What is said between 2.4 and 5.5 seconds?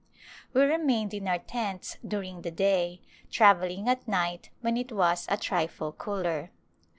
the day, travelling at night when it was a